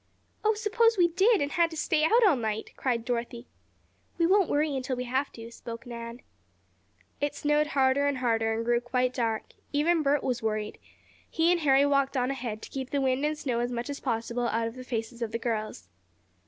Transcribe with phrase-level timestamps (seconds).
[0.43, 3.45] "Oh, suppose we did, and had to stay out all night?" cried Dorothy.
[4.17, 6.21] "We won't worry until we have to," spoke Nan.
[7.19, 9.53] It snowed harder and harder, and grew quite dark.
[9.71, 10.79] Even Bert was worried.
[11.29, 13.99] He and Harry walked on ahead, to keep the wind and snow as much as
[13.99, 15.87] possible out of the faces of the girls.